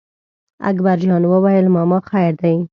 [0.69, 2.55] اکبر جان وویل: ماما خیر دی.